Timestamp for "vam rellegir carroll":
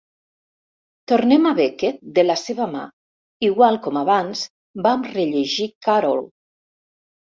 4.89-6.25